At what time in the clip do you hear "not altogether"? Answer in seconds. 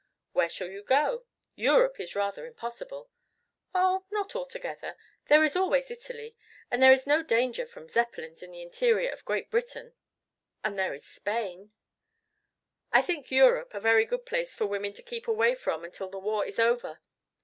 4.09-4.97